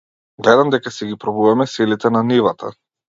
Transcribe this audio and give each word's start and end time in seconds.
Гледам 0.45 0.71
дека 0.75 0.93
си 0.95 1.09
ги 1.09 1.17
пробуваме 1.25 1.67
силите 1.75 2.13
на 2.17 2.23
нивата? 2.31 2.73